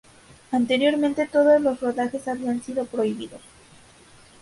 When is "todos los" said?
1.27-1.79